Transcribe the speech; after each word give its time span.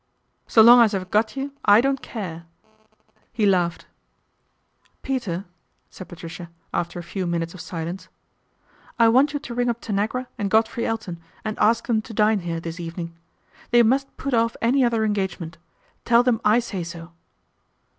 "So 0.47 0.63
long 0.63 0.81
as 0.81 0.95
I've 0.95 1.11
got 1.11 1.35
you 1.37 1.53
I 1.63 1.79
don't 1.79 2.01
care," 2.01 2.47
he 3.31 3.45
laughed. 3.45 3.85
THE 5.03 5.07
GREATEST 5.09 5.27
INDISCRETION 5.27 5.35
307" 5.91 5.91
Peter/' 5.91 5.91
said 5.91 6.09
Patricia 6.09 6.49
after 6.73 6.97
a 6.97 7.03
few 7.03 7.27
minutes 7.27 7.53
of 7.53 7.61
silence," 7.61 8.09
I 8.99 9.07
want 9.09 9.33
you 9.33 9.39
to 9.39 9.53
ring 9.53 9.69
up 9.69 9.79
Tanagra 9.79 10.25
and 10.39 10.49
Godfrey 10.49 10.87
Elton 10.87 11.19
and 11.45 11.55
ask 11.59 11.85
them 11.85 12.01
to 12.01 12.15
dine 12.15 12.39
here 12.39 12.59
this 12.59 12.79
evening. 12.79 13.15
They 13.69 13.83
must 13.83 14.17
put 14.17 14.33
off 14.33 14.55
any 14.59 14.83
other 14.83 15.05
engage 15.05 15.39
ment. 15.39 15.59
Tell 16.03 16.23
them 16.23 16.41
I 16.43 16.57
say 16.57 16.83
so." 16.83 17.11